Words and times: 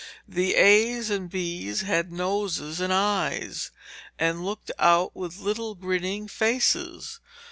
The 0.27 0.55
A's 0.55 1.11
and 1.11 1.29
B's 1.29 1.81
had 1.81 2.11
noses 2.11 2.79
and 2.81 2.91
eyes, 2.91 3.69
and 4.17 4.43
looked 4.43 4.71
out 4.79 5.15
with 5.15 5.37
little 5.37 5.75
grinning 5.75 6.27
faces. 6.27 7.19